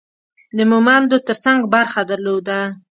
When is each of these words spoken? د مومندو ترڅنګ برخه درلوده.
د 0.57 0.59
مومندو 0.71 1.17
ترڅنګ 1.27 1.57
برخه 1.73 2.01
درلوده. 2.11 2.59